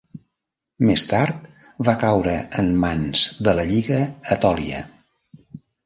[0.89, 1.45] Més tard
[1.89, 4.03] va caure en mans de la Lliga
[4.39, 4.85] Etòlia.